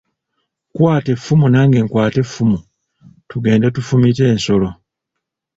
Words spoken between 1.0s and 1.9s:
effumu nange